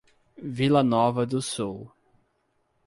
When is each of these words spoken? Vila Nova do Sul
Vila 0.47 0.81
Nova 0.83 1.27
do 1.27 1.39
Sul 1.43 1.87